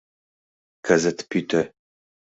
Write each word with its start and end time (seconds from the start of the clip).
—Кызыт 0.85 1.19
пӱтӧ. 1.29 1.61